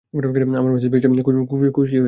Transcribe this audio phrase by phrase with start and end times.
[0.59, 1.23] আমার মেসেজ পেয়েছো বলে
[1.49, 1.99] খুশি হলাম।